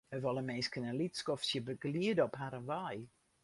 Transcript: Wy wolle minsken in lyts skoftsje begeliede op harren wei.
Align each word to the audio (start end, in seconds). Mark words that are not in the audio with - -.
Wy 0.11 0.19
wolle 0.23 0.43
minsken 0.49 0.83
in 0.89 0.97
lyts 0.99 1.19
skoftsje 1.21 1.59
begeliede 1.69 2.21
op 2.27 2.35
harren 2.41 2.67
wei. 2.71 2.97